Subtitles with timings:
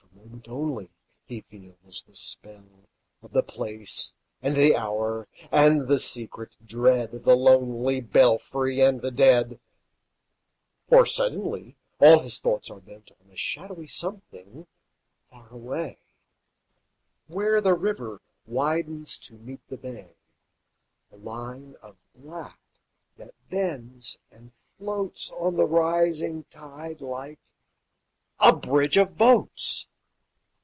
[0.00, 0.88] A moment only
[1.26, 2.86] he feels the spell
[3.22, 9.02] Of the place and the hour, and the secret dread Of the lonely belfry and
[9.02, 9.58] the dead;
[10.88, 14.66] For suddenly all his thoughts are bent On a shadowy something
[15.30, 15.98] far away,
[17.26, 20.14] Where the river widens to meet the bay,
[21.10, 22.60] A line of black
[23.16, 27.40] that bends and floats On the rising tide, like
[28.38, 29.88] a bridge of boats.